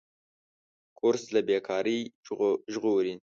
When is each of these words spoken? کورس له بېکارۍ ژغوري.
کورس 0.99 1.23
له 1.33 1.41
بېکارۍ 1.47 1.99
ژغوري. 2.73 3.13